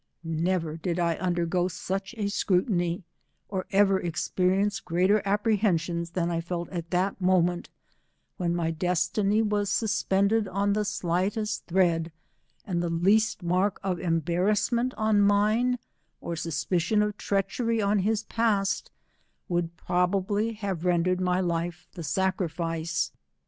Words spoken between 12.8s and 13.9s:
the least mark